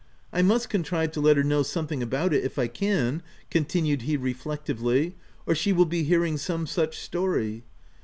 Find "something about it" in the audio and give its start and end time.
1.61-2.43